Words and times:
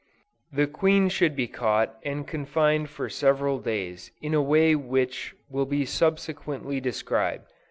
The 0.51 0.65
queen 0.65 1.09
should 1.09 1.35
be 1.35 1.47
caught 1.47 1.99
and 2.03 2.27
confined 2.27 2.89
for 2.89 3.07
several 3.07 3.59
days 3.59 4.09
in 4.19 4.33
a 4.33 4.41
way 4.41 4.73
which 4.73 5.35
will 5.47 5.67
be 5.67 5.85
subsequently 5.85 6.79
described. 6.81 7.45